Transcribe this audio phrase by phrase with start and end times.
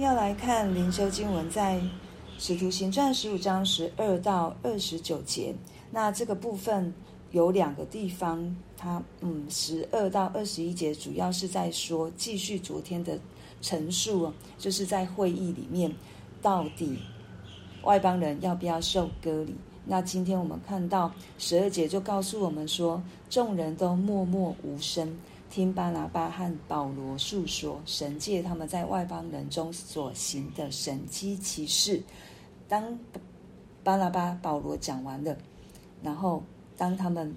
[0.00, 1.78] 要来看灵修经文，在
[2.38, 5.54] 《使徒行传》十五章十二到二十九节。
[5.90, 6.94] 那这个部分
[7.30, 13.18] 有两个地方，它嗯，十二到二十一节主要是在说继续昨天的
[13.60, 15.94] 陈述，就是在会议里面，
[16.40, 16.96] 到底
[17.82, 19.54] 外邦人要不要受割礼？
[19.84, 25.14] 那今天我们看到十二节就告诉我们说，众人都默默无声。
[25.52, 32.02] 听巴拿巴和保罗述说神借他们在外邦人中所行的神迹奇事。
[32.66, 32.98] 当
[33.84, 35.36] 巴拿巴、保罗讲完了，
[36.02, 36.42] 然后
[36.74, 37.36] 当他们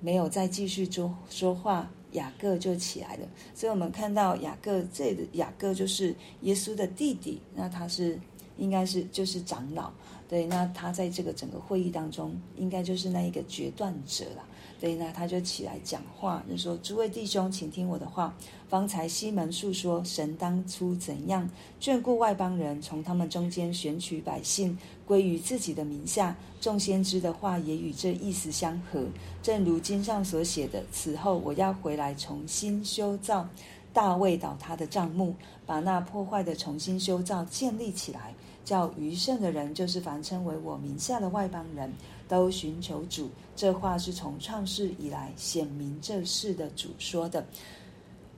[0.00, 3.28] 没有再继续说说话，雅各就起来了。
[3.54, 8.18] 所以我们看到雅各，这里的雅各就是耶稣的弟弟，那他是
[8.56, 9.92] 应该是就是长老，
[10.26, 14.42] 对，那他在这个整个会议当中，应该就是那一个决断者了。
[14.84, 18.34] 所以呢，他就起来讲话，就说：“诸位弟兄，请听我的话。
[18.68, 21.48] 方才西门述说，神当初怎样
[21.80, 26.36] 眷顾外邦人，从他们中间选取百姓归于自己的名下。
[26.60, 29.02] 众先知的话也与这意思相合。
[29.42, 33.48] 正如经上所写的：此后我要回来，重新修造
[33.94, 38.34] 大卫倒塌的帐幕，把那破坏的重新修造建立起来，
[38.66, 41.90] 叫余剩的人，就是凡称为我名下的外邦人。”
[42.34, 47.46] 都寻求主，这话是从创世以来显明这事的主说的。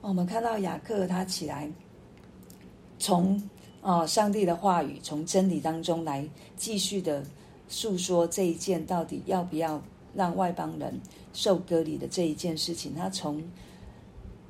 [0.03, 1.73] 我们看到雅各他起来，
[2.99, 3.43] 从
[3.81, 7.25] 啊上帝的话语，从真理当中来继续的
[7.71, 9.83] 诉说这一件到底要不要
[10.15, 11.01] 让外邦人
[11.33, 12.95] 受割礼的这一件事情。
[12.95, 13.43] 他从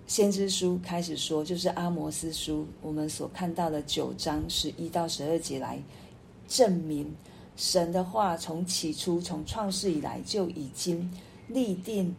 [0.09, 5.81] 先知书开始说，就是阿摩斯书，我们所看到的九章十一到十二节来
[6.49, 7.15] 证明。
[7.57, 11.11] 神的话从起初，从创世以来就已经
[11.49, 12.15] 立定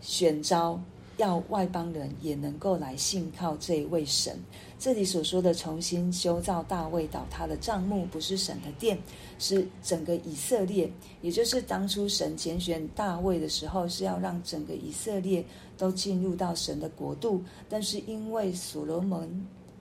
[0.00, 0.80] 选召，
[1.18, 4.38] 要外邦人也能够来信靠这一位神。
[4.78, 8.96] 这里所说的重新修造大卫倒塌的帐幕，不是神的殿，
[9.38, 10.88] 是整个以色列。
[11.20, 15.44] 也就是当初神拣选大卫的时候，是要让整个以色列
[15.76, 17.42] 都进入到神的国度。
[17.68, 19.28] 但是因为所罗门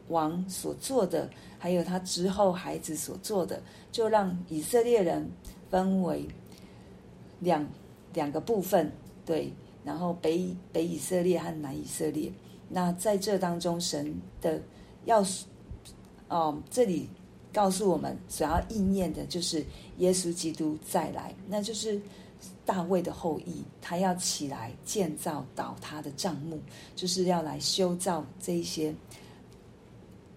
[0.10, 1.30] 王所做的，
[1.60, 5.30] 还有他之后孩子所做的，就让以色列人
[5.70, 6.26] 分为
[7.40, 7.68] 两
[8.14, 8.92] 两个部分，
[9.26, 9.52] 对，
[9.84, 12.32] 然后北北以色列和南以色列。
[12.70, 14.62] 那在这当中，神的
[15.06, 15.24] 要
[16.30, 17.10] 哦，这里
[17.54, 19.66] 告诉我们，所要应验的就是
[19.98, 22.02] 耶稣基督再来，那就是
[22.66, 26.60] 大卫的后裔，他要起来建造倒塌的帐幕，
[26.96, 28.94] 就是要来修造这一些。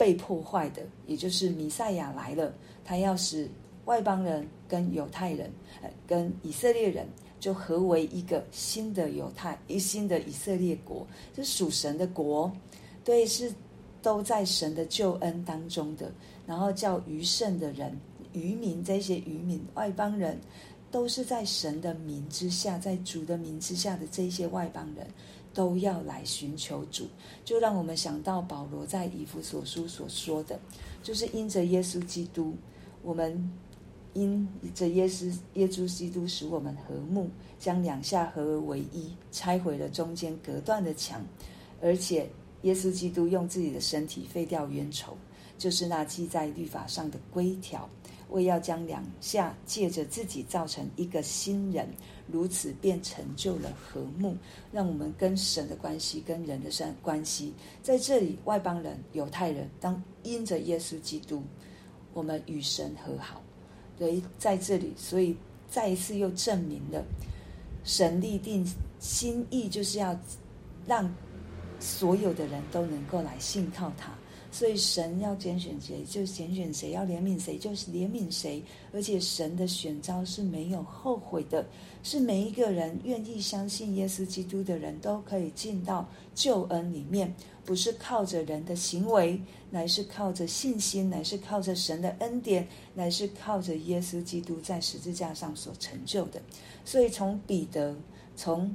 [0.00, 2.50] 被破坏的，也就是弥赛亚来了，
[2.83, 3.47] 他要使
[3.84, 5.53] 外邦人跟犹太人，
[5.83, 7.06] 呃，跟以色列人
[7.38, 11.06] 就合为一个新的犹太，一新的以色列国，
[11.37, 12.50] 是属神的国，
[13.05, 13.53] 对，是
[14.00, 16.10] 都在神的救恩当中的。
[16.47, 17.94] 然后叫余剩的人，
[18.33, 20.41] 余民这些余民外邦人，
[20.91, 25.06] 都是在神的名之下，在主的名之下的这些外邦人。
[25.53, 27.09] 都要来寻求主，
[27.44, 30.59] 就让我们想到保罗在以弗所书所说的，
[31.03, 32.55] 就是因着耶稣基督，
[33.03, 33.50] 我们
[34.15, 37.28] 因着耶稣耶稣基督使我们和睦，
[37.59, 41.25] 将两下合而为一，拆毁了中间隔断的墙，
[41.81, 42.28] 而且
[42.62, 45.16] 耶稣基督用自己的身体废掉冤仇，
[45.59, 47.89] 就是那记在律法上的规条。
[48.30, 51.88] 为要将两下借着自己造成一个新人，
[52.26, 54.36] 如此便成就了和睦，
[54.72, 57.52] 让我们跟神的关系、跟人的神关系，
[57.82, 61.42] 在这里外邦人、犹太人，当因着耶稣基督，
[62.12, 63.42] 我们与神和好。
[63.98, 65.36] 所以在这里，所以
[65.68, 67.04] 再一次又证明了
[67.84, 68.66] 神立定
[68.98, 70.18] 心意，就是要
[70.86, 71.12] 让
[71.78, 74.12] 所有的人都能够来信靠他。
[74.53, 78.62] 所以神要拣选谁，就拣选谁；要怜悯谁，就是怜悯谁。
[78.93, 81.65] 而且神的选召是没有后悔的，
[82.03, 87.33] 是每一个人愿意相信耶稣基督的人都可以进到救恩里面，
[87.65, 89.41] 不是靠着人的行为，
[89.71, 96.42] 乃是靠着信心，乃是靠着神的恩典，乃是靠着耶稣基督在十字架上所成就的。
[96.84, 97.97] 所以从彼得，
[98.34, 98.74] 从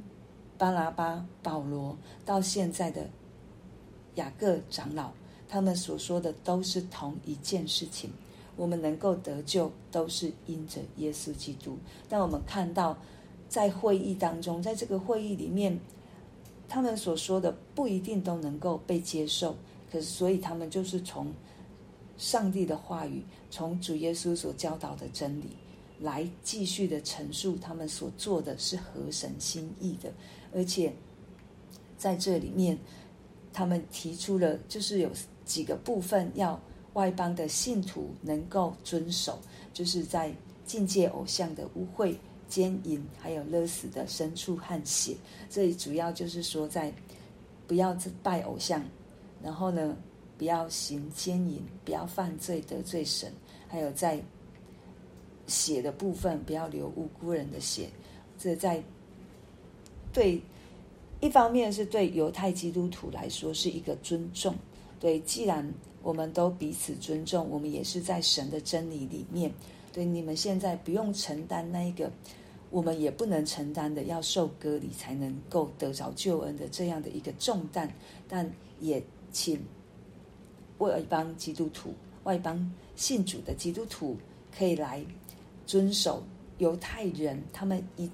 [0.56, 3.06] 巴拉巴、保罗到现在的
[4.14, 5.12] 雅各长老。
[5.48, 8.10] 他们所说的都是同一件事情，
[8.56, 11.78] 我们能够得救都是因着耶稣基督。
[12.08, 12.96] 但我们看到，
[13.48, 15.78] 在会议当中，在这个会议里面，
[16.68, 19.56] 他们所说的不一定都能够被接受。
[19.90, 21.32] 可是，所以他们就是从
[22.18, 25.50] 上帝的话语，从主耶稣所教导的真理，
[26.00, 30.12] 来继续的陈述他们所做的是合神心意的，
[30.52, 30.92] 而且
[31.96, 32.76] 在这里面，
[33.56, 35.10] 他们提出了就是有。
[35.46, 36.60] 几个部分要
[36.94, 39.38] 外邦的信徒能够遵守，
[39.72, 42.16] 就是在禁戒偶像的污秽、
[42.48, 45.14] 奸淫，还有勒死的牲畜和血。
[45.48, 46.92] 这里主要就是说，在
[47.68, 48.82] 不要拜偶像，
[49.40, 49.96] 然后呢，
[50.36, 53.32] 不要行奸淫，不要犯罪得罪神，
[53.68, 54.20] 还有在
[55.46, 57.88] 血的部分，不要流无辜人的血。
[58.36, 58.82] 这在
[60.12, 60.42] 对
[61.20, 64.54] 一方面是对犹太基督徒来说是一个尊重。
[65.00, 65.72] 对，既然
[66.02, 69.50] 我们都彼此尊重，我们也是在神的真理里面。
[69.92, 72.10] 对，你们现在不用承担那一个，
[72.70, 77.90] 我们也不能承担的，要受割礼才能够得着救恩的这样的一个重担。
[78.28, 79.02] 但也
[79.32, 79.58] 请
[80.78, 84.16] 外邦基督徒、外邦信主的基督徒
[84.56, 85.02] 可以来
[85.66, 86.22] 遵守
[86.58, 88.10] 犹太人他们一。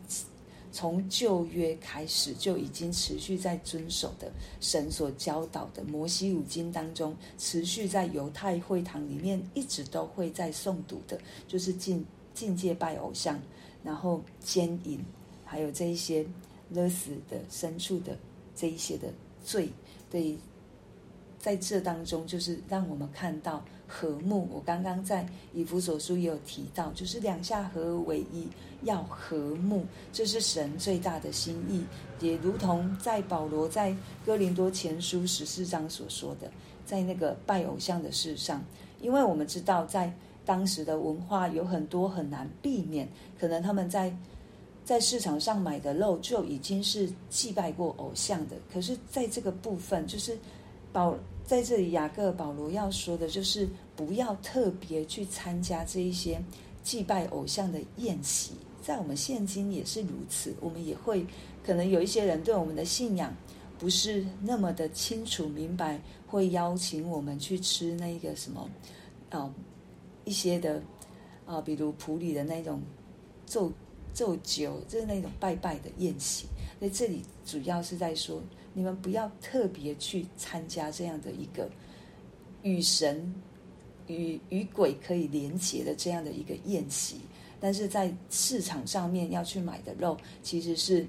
[0.72, 13.38] 从旧约开始就已经持续在遵守的神所教导的摩西五经当中，持续在犹太会堂里面一直都会在诵读的，就是禁禁戒拜偶像，
[13.84, 14.98] 然后奸淫，
[15.44, 16.26] 还有这一些
[16.70, 18.18] 勒死的牲畜的
[18.56, 19.12] 这一些的
[19.44, 19.68] 罪，
[20.10, 20.36] 对，
[21.42, 23.62] 在这当中就是让我们看到。
[23.94, 28.48] 和睦，我刚刚在以弗所书也有提到，就是两下合为一，
[28.84, 29.84] 要和睦，
[30.14, 31.84] 这是神最大的心意，
[32.24, 33.94] 也如同在保罗在
[34.24, 36.50] 哥林多前书十四章所说的，
[36.86, 38.64] 在那个拜偶像的事上，
[39.02, 40.10] 因为我们知道在
[40.46, 43.06] 当时的文化有很多很难避免，
[43.38, 44.10] 可能他们在
[44.86, 50.34] 在市场上买的肉就已经是祭拜过偶像的，可是在这个部分，就是
[50.94, 51.14] 保。
[51.44, 56.40] 在这里，雅各保罗要说的就是，不要特别去参加这一些
[56.82, 58.52] 祭拜偶像的宴席。
[58.80, 61.26] 在我们现今也是如此，我们也会
[61.64, 63.34] 可能有一些人对我们的信仰
[63.78, 68.68] 不是那么的清楚明白，会邀请我们去吃那个什么
[69.30, 69.52] 啊、
[70.24, 70.82] 一些的
[71.44, 72.80] 啊、比如普里的那种
[73.44, 73.70] 奏
[74.14, 76.46] 奏酒，就是那种拜拜的宴席。
[76.80, 78.40] 在这里主要是在说。
[78.74, 81.68] 你们不要特别去参加这样的一个
[82.62, 83.34] 与神
[84.06, 87.16] 与与鬼可以连结的这样的一个宴席，
[87.60, 91.06] 但是在市场上面要去买的肉，其实是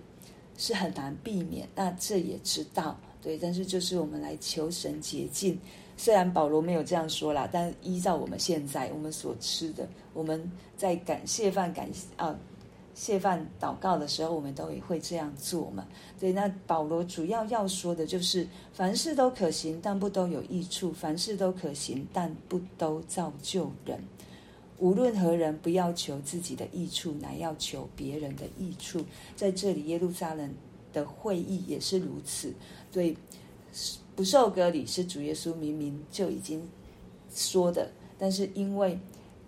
[0.58, 1.68] 是很难避免。
[1.76, 5.58] 那这也知道，对，但是就是我们来求神洁净。
[5.96, 11.88] 虽然保罗没有这样说啦，但依照我们现在我们所吃的，我们在感谢饭感
[12.18, 12.38] 啊。
[12.96, 15.88] 谢饭祷告的时候，我们都也会这样做嘛。
[16.20, 24.00] 对，那保罗主要要说的就是，凡事都可行，但不都有益处；凡事都可行，但不都造就人。
[24.78, 29.04] 无论何人，不要求自己的益处，乃要求别人的益处。
[29.36, 30.54] 在这里，耶路撒冷
[30.92, 32.54] 的会议也是如此。
[32.92, 33.18] 对，
[34.16, 36.62] 不受割礼是主耶稣明明就已经
[37.34, 39.00] 说的，但是因为。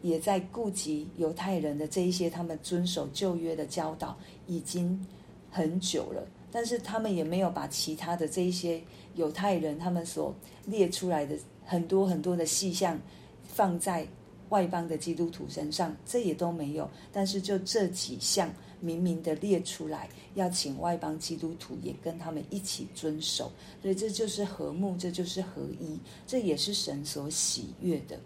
[0.01, 4.15] 也在顾及犹太人的这一些，他们遵守旧约的教导
[4.45, 5.03] 已经
[5.50, 8.81] 很久了，但是他们也没有把其他的这一些
[9.15, 13.00] 犹太人他们所列出来的很多很多的细项
[13.44, 14.07] 放在
[14.50, 16.88] 外邦的基督徒身上，这也都没有。
[17.12, 23.51] 但是就这几项明明的列出来，要请外邦基督徒也跟他们一起遵守，
[23.81, 28.19] 所以这就是和睦，这就是合一，这也是神所喜悦的。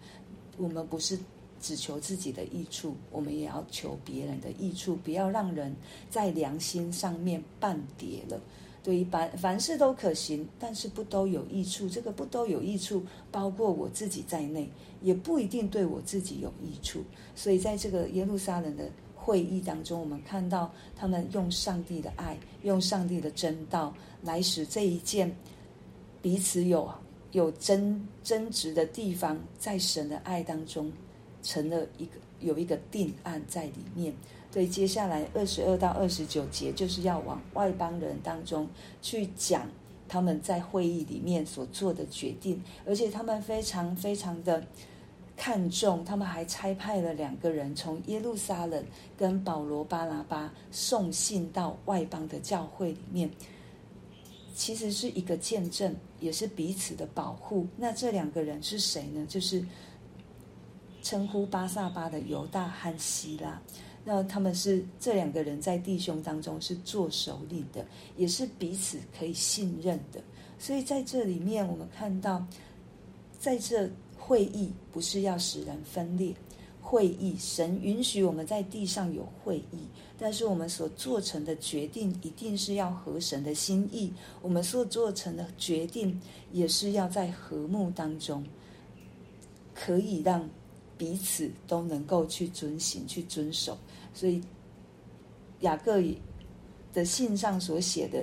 [0.58, 1.18] 我们不是。
[1.60, 5.74] 只求自己的益处，我们也要求别人的益处，不要让人
[6.08, 8.40] 在良心上面半跌了。
[8.82, 11.86] 对于凡凡事都可行，但是不都有益处。
[11.86, 14.66] 这个不都有益处，包括我自己在内，
[15.02, 17.04] 也不一定对我自己有益处。
[17.36, 23.92] 所以在这个耶路撒冷的会议当中，我们看到他们用上帝的爱，用上帝的真道，
[24.22, 25.30] 来使这一件
[26.22, 26.90] 彼此有
[27.32, 30.90] 有争争执的地方，在神的爱当中。
[31.42, 34.14] 成了一个有一个定案在里面，
[34.50, 38.68] 对，接下来二十二到二十九节就是要往外邦人当中
[39.02, 39.68] 去讲
[40.08, 44.64] 他们在会议里面所做的决定，而且他们非常非常的
[45.36, 48.84] 看重，他们还差派了两个人从耶路撒冷
[49.16, 53.30] 跟保罗巴拿巴送信到外邦的教会里面，
[54.54, 57.66] 其实是一个见证，也是彼此的保护。
[57.76, 59.26] 那这两个人是谁呢？
[59.28, 59.62] 就是。
[61.10, 63.60] 称呼巴萨巴的犹大和希拉，
[64.04, 67.84] 那他们是这两个人在弟兄当中是做首领的，
[68.16, 70.22] 也是彼此可以信任的。
[70.56, 72.46] 所以在这里面，我们看到，
[73.40, 76.32] 在这会议不是要使人分裂，
[76.80, 86.20] 会议神允许我们在地上有会议，但是我们所做成的决定一定是要合神的心意，我们所做成的决定
[86.52, 88.44] 也是要在和睦当中。
[89.72, 90.46] 可以让
[91.00, 93.78] 彼此都能够去遵行、去遵守。
[94.12, 94.42] 所以
[95.60, 95.98] 雅各
[96.92, 98.22] 的信上所写的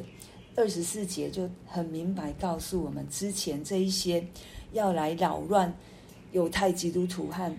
[0.56, 4.24] 二十四节就很明白告诉我们，之前这一些
[4.74, 5.76] 要来扰乱
[6.34, 7.52] 犹太基督徒和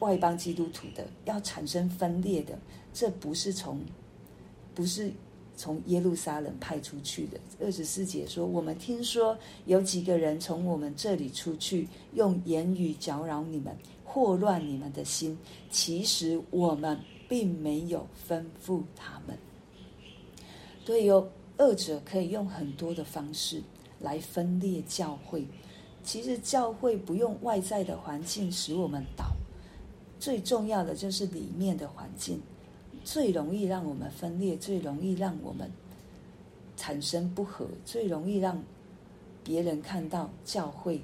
[0.00, 2.58] 外邦基督徒的，要产生分裂的，
[2.92, 3.80] 这不是从
[4.74, 5.12] 不是。
[5.58, 13.74] 从耶路撒冷派出去的二十四节说：“我们听说有几个人从我们这里出去，用言语搅扰你们，
[14.16, 15.36] 惑乱你们的心。
[15.70, 19.36] 其实我们并没有吩咐他们。
[20.86, 23.62] 对，有恶者可以用很多的方式
[24.00, 25.46] 来分裂教会。
[26.02, 29.26] 其实教会不用外在的环境使我们倒，
[30.18, 32.40] 最重要的就是里面的环境。”
[33.04, 35.70] 最容易让我们分裂，最容易让我们
[36.76, 38.60] 产生不和，最容易让
[39.44, 41.00] 别人看到教会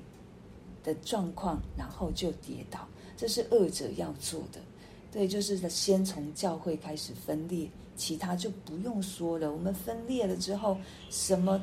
[0.83, 2.87] 的状况，然后就跌倒。
[3.17, 4.61] 这是恶者要做的，
[5.13, 9.53] 对，就是先从教会开始分裂，其他就不用说了。
[9.53, 10.77] 我们分裂了之后，
[11.11, 11.61] 什么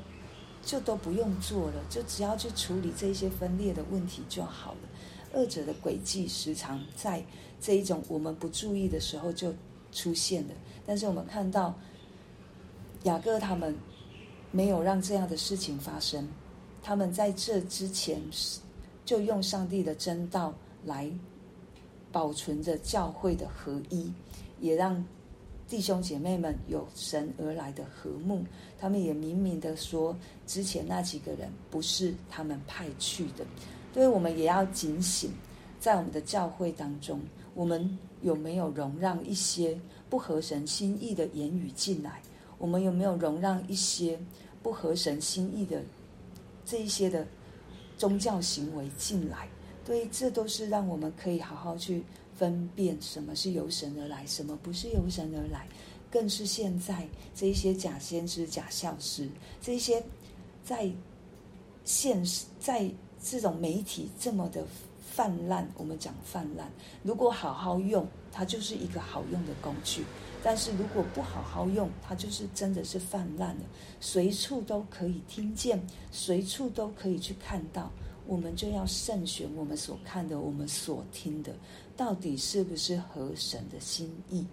[0.63, 4.79] 就都不用做了，就只要去处理这些分裂的问题就好了。
[5.33, 7.23] 二者的轨迹时常在
[7.61, 9.53] 这一种我们不注意的时候就。
[9.91, 10.53] 出现了，
[10.85, 11.73] 但是我们看到
[13.05, 13.75] 雅各他们
[14.51, 16.27] 没有让这样的事情发生，
[16.83, 18.21] 他们在这之前
[19.09, 20.53] 就用上帝的真道
[20.85, 21.09] 来
[22.11, 24.13] 保存着教会的合一，
[24.59, 25.03] 也让
[25.67, 28.43] 弟兄姐妹们有神而来的和睦。
[28.79, 33.43] 他们也明明的说，之前那几个人不是他们派去的，
[33.95, 35.31] 所以我们也要警醒，
[35.79, 37.19] 在我们的教会当中，
[37.55, 37.97] 我们。
[38.21, 42.21] 有没有容让一些不合神心意的言语进来？
[42.57, 44.19] 我们有没有容让一些
[44.61, 45.81] 不合神心意的
[46.65, 47.25] 这一些的
[47.99, 49.47] 宗教行为进来？
[49.85, 52.03] 对，这都是让我们可以好好去
[52.35, 55.67] 分辨什么是由神而来，什么不是由神而来。
[56.09, 59.29] 更是现在这一些假先知、假教师，
[59.61, 60.03] 这一些
[60.63, 60.89] 在
[61.85, 62.89] 现实在
[63.21, 64.65] 这种媒体这么的。
[65.11, 66.71] 泛滥，我们讲泛滥。
[67.03, 70.01] 如果好好用，它就是一个好用的工具；
[70.43, 73.61] 但是如果不好好用，它就是真的是泛滥了。
[73.99, 75.81] 随处都可以听见，
[76.11, 77.91] 随处都可以去看到。
[78.25, 81.53] 我们就要慎选我们所看的，我们所听的，
[81.97, 84.45] 到底是不是合神的心意？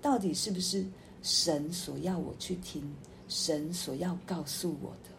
[0.00, 0.84] 到底是不是
[1.22, 2.82] 神所要我去听？
[3.28, 5.10] 神所要告诉我的？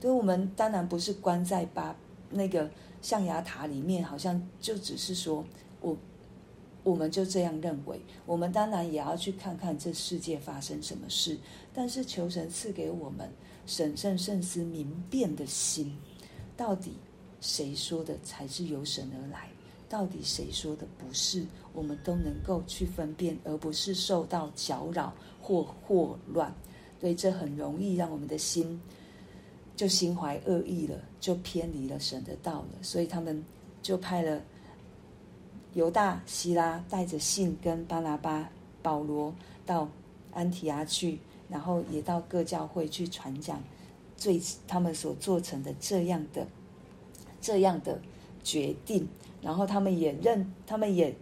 [0.00, 1.94] 所以，我们当然不是关在把
[2.30, 2.70] 那个。
[3.02, 5.44] 象牙塔里面好像就只是说，
[5.82, 5.94] 我
[6.84, 8.00] 我们就这样认为。
[8.24, 11.36] 我们当然也要去看看这世界发生什么事，
[11.72, 13.28] 但是求神赐给我们
[13.66, 15.92] 审慎慎思明辨的心。
[16.56, 16.92] 到底
[17.40, 19.48] 谁说的才是由神而来？
[19.88, 21.44] 到底谁说的不是？
[21.72, 26.54] 我们都能够去分辨，而不是受到搅扰或祸乱。
[27.00, 28.80] 对，这很容易让我们的心。
[29.76, 33.44] 就心怀恶意了，就偏离了神的道了，所以他们
[33.82, 34.40] 就派了
[35.74, 38.48] 犹大、希拉带着信跟巴拿巴、
[38.82, 39.34] 保罗
[39.66, 39.88] 到
[40.32, 43.62] 安提阿去，然后也到各教会去传讲
[44.16, 46.46] 最他们所做成的这样的
[47.40, 48.00] 这样的
[48.42, 49.06] 决定，
[49.42, 51.14] 然后他们也认，他们也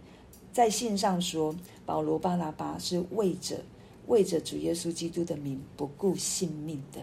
[0.51, 1.55] 在信上说，
[1.85, 3.59] 保罗、巴拿巴是为着
[4.07, 7.01] 为着主耶稣基督的名不顾性命的。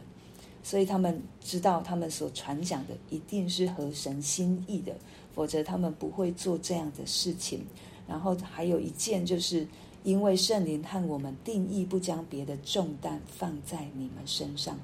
[0.63, 4.95] 所以他们知道，他们所传讲的一定是合神心意的，
[5.41, 7.65] 否则他们不会做这样的事情。
[8.07, 9.67] 然后还有一件，就是
[10.05, 14.79] 因为圣灵和我们定义不将别的重担放在你们身上。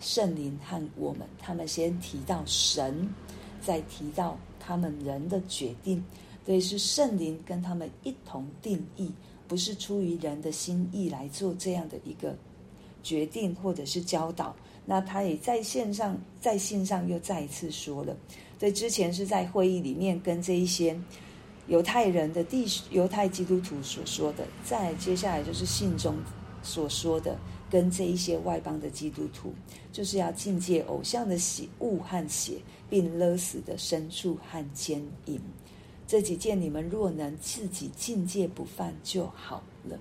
[0.00, 3.08] 圣灵和我们，他们先提到神，
[3.62, 6.04] 再提到他们人的决定，
[6.44, 9.10] 所以是圣灵跟他们一同定义，
[9.48, 12.36] 不是出于人的心意来做这样的一个
[13.02, 14.54] 决定或者是教导。
[14.84, 18.14] 那他也在线上，在信上又再一次说了，
[18.64, 20.98] 所以，之前是在会议里面跟这一些
[21.66, 26.16] 犹太人的弟犹太基督徒所说的，再接下来就是信中
[26.62, 27.38] 所说的，
[27.70, 29.52] 跟这一些外邦的基督徒，
[29.92, 32.54] 就是要禁戒偶像的血物和血，
[32.88, 35.38] 并勒死的牲畜和奸淫。
[36.06, 39.98] 这几件你们若能自己禁戒不犯就好了，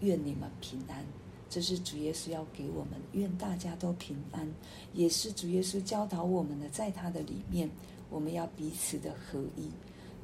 [0.00, 1.02] 愿你们平安。
[1.50, 4.48] 这是主耶稣要给我们，愿大家都平安，
[4.94, 7.68] 也是主耶稣教导我们的，在他的里面，
[8.08, 9.68] 我们要彼此的合一，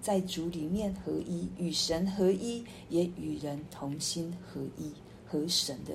[0.00, 4.92] 在主里面合一，与神合一，也与人同心合一，
[5.26, 5.95] 合神的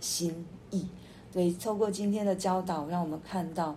[0.00, 0.34] 心
[0.72, 0.84] 意。
[1.30, 3.76] 对，透过今天的教导，让我们看到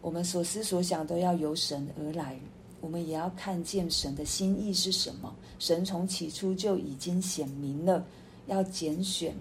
[0.00, 2.40] 我们所思所想都要由神而来，
[2.80, 5.34] 我们也要看见神的心意是什么。
[5.58, 8.06] 神从起初就已经显明了，
[8.46, 9.34] 要拣选，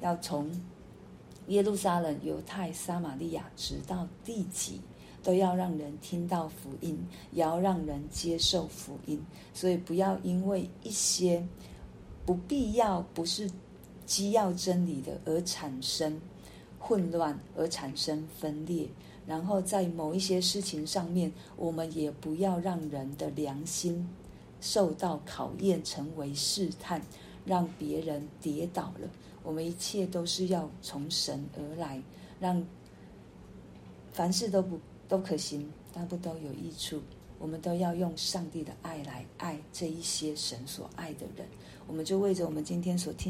[0.00, 0.50] 要从
[1.48, 4.80] 耶路撒冷、犹太、撒玛利亚，直到地极，
[5.22, 6.98] 都要让人听到福音，
[7.32, 9.24] 也要让人接受福音。
[9.54, 11.46] 所以，不要因为一些
[12.24, 13.50] 不必要、不是
[14.04, 16.20] 基要真理的而产生
[16.78, 18.88] 混乱，而产生分裂。
[19.26, 24.08] 然后在某一些事情上面，我们也不要让人的良心
[24.60, 27.02] 受到考验，成为试探，
[27.46, 29.08] 让别人跌倒了。
[29.42, 32.02] 我们一切都是要从神而来，
[32.40, 32.62] 让
[34.12, 37.00] 凡事都不都可行，但不都有益处。
[37.38, 41.46] 我们都要用上帝的爱来爱这一些神所爱的人。
[41.86, 43.24] 我们就为着我们今天所听。